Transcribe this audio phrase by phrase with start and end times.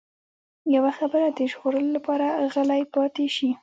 [0.75, 3.49] يوه خبره د ژغورلو لپاره غلی پاتې شي.